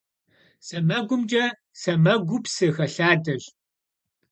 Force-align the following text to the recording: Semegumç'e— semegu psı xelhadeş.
Semegumç'e— 0.67 1.45
semegu 1.81 2.37
psı 2.43 2.67
xelhadeş. 2.75 3.43